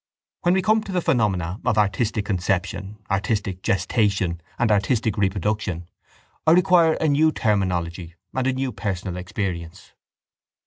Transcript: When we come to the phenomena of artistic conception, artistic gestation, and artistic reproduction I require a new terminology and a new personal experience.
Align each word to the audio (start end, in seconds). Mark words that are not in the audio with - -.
When 0.41 0.55
we 0.55 0.63
come 0.63 0.81
to 0.81 0.91
the 0.91 0.99
phenomena 0.99 1.59
of 1.63 1.77
artistic 1.77 2.25
conception, 2.25 2.97
artistic 3.11 3.61
gestation, 3.61 4.41
and 4.57 4.71
artistic 4.71 5.15
reproduction 5.15 5.87
I 6.47 6.53
require 6.53 6.93
a 6.95 7.07
new 7.07 7.31
terminology 7.31 8.15
and 8.33 8.47
a 8.47 8.53
new 8.53 8.71
personal 8.71 9.15
experience. 9.15 9.91